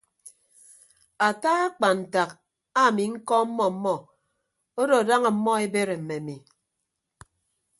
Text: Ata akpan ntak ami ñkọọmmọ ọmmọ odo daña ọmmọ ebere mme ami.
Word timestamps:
Ata 1.27 1.51
akpan 1.65 1.95
ntak 2.01 2.29
ami 2.83 3.03
ñkọọmmọ 3.13 3.63
ọmmọ 3.71 3.93
odo 4.79 4.97
daña 5.07 5.29
ọmmọ 5.31 5.51
ebere 5.65 5.95
mme 5.99 6.15
ami. 6.21 6.35